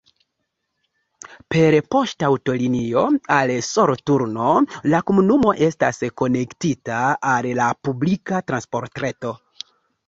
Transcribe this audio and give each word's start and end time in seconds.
Per 1.55 1.77
poŝtaŭtolinio 1.95 3.03
al 3.37 3.53
Soloturno 3.69 4.49
la 4.95 5.03
komunumo 5.13 5.55
estas 5.69 6.03
konektita 6.25 7.07
al 7.37 7.53
la 7.63 7.73
publika 7.85 8.43
transportreto. 8.51 9.39